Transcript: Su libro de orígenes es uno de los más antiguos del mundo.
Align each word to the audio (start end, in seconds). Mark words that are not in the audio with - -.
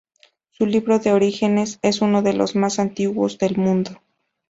Su 0.49 0.65
libro 0.65 0.97
de 0.97 1.11
orígenes 1.13 1.77
es 1.83 2.01
uno 2.01 2.23
de 2.23 2.33
los 2.33 2.55
más 2.55 2.79
antiguos 2.79 3.37
del 3.37 3.57
mundo. 3.57 4.01